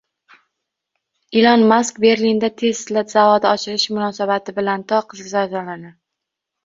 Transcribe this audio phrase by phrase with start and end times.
[1.41, 5.97] Ilon Mask Berlinda Tesla zavodi ochilishi munosabati bilanto´qqizming kishiga bazm uyushtirdi